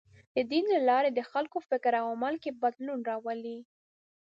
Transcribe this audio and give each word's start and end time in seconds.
د 0.35 0.37
دین 0.51 0.65
له 0.73 0.79
لارې 0.89 1.09
د 1.13 1.19
خلکو 1.31 1.57
فکر 1.69 1.91
او 2.01 2.05
عمل 2.15 2.35
کې 2.43 2.57
بدلون 2.63 2.99
راولي. 3.09 3.57